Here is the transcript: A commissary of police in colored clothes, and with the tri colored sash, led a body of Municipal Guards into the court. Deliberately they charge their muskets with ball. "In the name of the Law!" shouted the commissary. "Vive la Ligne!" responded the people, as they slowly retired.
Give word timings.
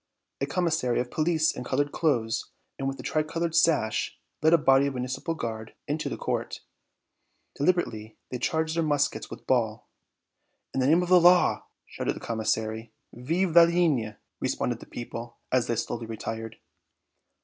A 0.41 0.47
commissary 0.47 0.99
of 0.99 1.11
police 1.11 1.51
in 1.55 1.63
colored 1.63 1.91
clothes, 1.91 2.49
and 2.79 2.87
with 2.87 2.97
the 2.97 3.03
tri 3.03 3.21
colored 3.21 3.53
sash, 3.53 4.17
led 4.41 4.51
a 4.51 4.57
body 4.57 4.87
of 4.87 4.95
Municipal 4.95 5.35
Guards 5.35 5.73
into 5.87 6.09
the 6.09 6.17
court. 6.17 6.61
Deliberately 7.53 8.17
they 8.31 8.39
charge 8.39 8.73
their 8.73 8.81
muskets 8.81 9.29
with 9.29 9.45
ball. 9.45 9.87
"In 10.73 10.79
the 10.79 10.87
name 10.87 11.03
of 11.03 11.09
the 11.09 11.21
Law!" 11.21 11.67
shouted 11.85 12.15
the 12.15 12.19
commissary. 12.19 12.91
"Vive 13.13 13.55
la 13.55 13.61
Ligne!" 13.61 14.15
responded 14.39 14.79
the 14.79 14.87
people, 14.87 15.37
as 15.51 15.67
they 15.67 15.75
slowly 15.75 16.07
retired. 16.07 16.55